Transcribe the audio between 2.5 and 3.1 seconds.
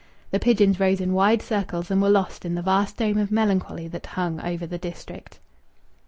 the vast